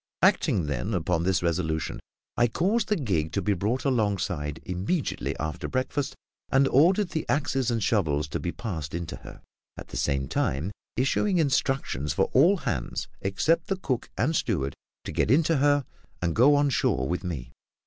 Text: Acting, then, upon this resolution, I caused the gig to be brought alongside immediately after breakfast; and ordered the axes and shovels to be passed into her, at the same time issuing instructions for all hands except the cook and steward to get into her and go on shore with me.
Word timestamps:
Acting, 0.23 0.65
then, 0.65 0.95
upon 0.95 1.21
this 1.21 1.43
resolution, 1.43 1.99
I 2.35 2.47
caused 2.47 2.87
the 2.87 2.95
gig 2.95 3.31
to 3.33 3.41
be 3.43 3.53
brought 3.53 3.85
alongside 3.85 4.59
immediately 4.65 5.37
after 5.37 5.67
breakfast; 5.67 6.15
and 6.51 6.67
ordered 6.69 7.09
the 7.09 7.23
axes 7.29 7.69
and 7.69 7.83
shovels 7.83 8.27
to 8.29 8.39
be 8.39 8.51
passed 8.51 8.95
into 8.95 9.17
her, 9.17 9.43
at 9.77 9.89
the 9.89 9.97
same 9.97 10.27
time 10.27 10.71
issuing 10.97 11.37
instructions 11.37 12.13
for 12.13 12.31
all 12.33 12.57
hands 12.57 13.09
except 13.21 13.67
the 13.67 13.77
cook 13.77 14.09
and 14.17 14.35
steward 14.35 14.73
to 15.03 15.11
get 15.11 15.29
into 15.29 15.57
her 15.57 15.85
and 16.19 16.35
go 16.35 16.55
on 16.55 16.71
shore 16.71 17.07
with 17.07 17.23
me. 17.23 17.51